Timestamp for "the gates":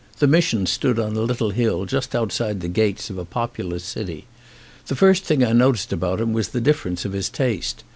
2.61-3.11